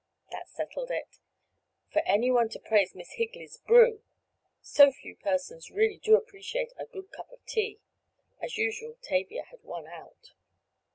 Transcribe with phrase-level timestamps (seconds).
[0.31, 1.19] That settled it.
[1.91, 4.01] For any one to praise Miss Higley's brew!
[4.59, 7.79] So few persons really do appreciate a good cup of tea.
[8.41, 10.31] As usual Tavia had "won out."